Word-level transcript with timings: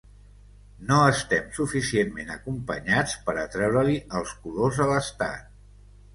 No 0.91 0.95
estem 1.09 1.51
suficientment 1.57 2.31
acompanyats 2.37 3.15
per 3.29 3.37
a 3.43 3.45
treure-li 3.59 4.01
els 4.23 4.35
colors 4.49 4.83
a 4.89 4.91
l’estat. 4.95 5.55